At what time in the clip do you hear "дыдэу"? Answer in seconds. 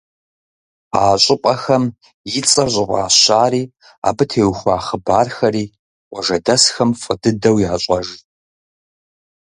7.21-7.57